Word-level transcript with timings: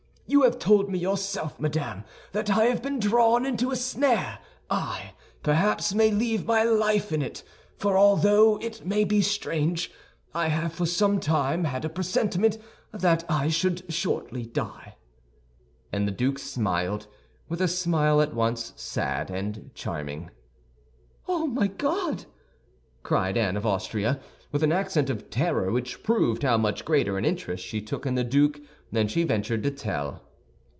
You 0.27 0.43
have 0.43 0.59
told 0.59 0.89
me 0.89 0.97
yourself, 0.97 1.59
madame, 1.59 2.05
that 2.31 2.49
I 2.49 2.63
have 2.67 2.81
been 2.81 2.99
drawn 2.99 3.45
into 3.45 3.69
a 3.69 3.75
snare; 3.75 4.39
I, 4.69 5.11
perhaps, 5.43 5.93
may 5.93 6.09
leave 6.09 6.45
my 6.45 6.63
life 6.63 7.11
in 7.11 7.21
it—for, 7.21 7.97
although 7.97 8.57
it 8.61 8.85
may 8.85 9.03
be 9.03 9.21
strange, 9.21 9.91
I 10.33 10.47
have 10.47 10.71
for 10.71 10.85
some 10.85 11.19
time 11.19 11.65
had 11.65 11.83
a 11.83 11.89
presentiment 11.89 12.57
that 12.93 13.25
I 13.27 13.49
should 13.49 13.91
shortly 13.93 14.45
die." 14.45 14.95
And 15.91 16.07
the 16.07 16.13
duke 16.13 16.39
smiled, 16.39 17.07
with 17.49 17.59
a 17.61 17.67
smile 17.67 18.21
at 18.21 18.33
once 18.33 18.71
sad 18.77 19.29
and 19.29 19.69
charming. 19.75 20.31
"Oh, 21.27 21.45
my 21.45 21.67
God!" 21.67 22.23
cried 23.03 23.35
Anne 23.37 23.57
of 23.57 23.65
Austria, 23.65 24.21
with 24.53 24.63
an 24.63 24.71
accent 24.71 25.09
of 25.09 25.29
terror 25.29 25.71
which 25.71 26.03
proved 26.03 26.43
how 26.43 26.57
much 26.57 26.85
greater 26.85 27.17
an 27.17 27.25
interest 27.25 27.65
she 27.65 27.81
took 27.81 28.05
in 28.05 28.15
the 28.15 28.23
duke 28.23 28.61
than 28.93 29.07
she 29.07 29.23
ventured 29.23 29.63
to 29.63 29.71
tell. 29.71 30.21